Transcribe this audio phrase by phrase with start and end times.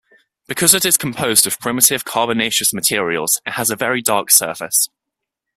[0.47, 4.89] Because it is composed of primitive carbonaceous materials, it has a very dark surface.